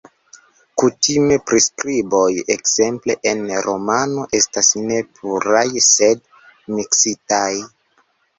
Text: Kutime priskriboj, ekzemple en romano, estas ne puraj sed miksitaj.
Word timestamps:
Kutime 0.83 1.35
priskriboj, 1.49 2.29
ekzemple 2.55 3.17
en 3.33 3.43
romano, 3.67 4.25
estas 4.39 4.71
ne 4.87 4.99
puraj 5.21 5.67
sed 5.91 6.27
miksitaj. 6.81 7.49